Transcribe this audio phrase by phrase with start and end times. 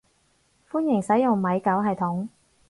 [0.67, 2.27] 歡迎使用米狗系統